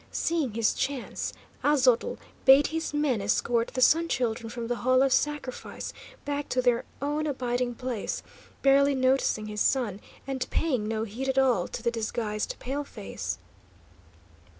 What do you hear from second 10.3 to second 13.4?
paying no heed at all to the disguised paleface.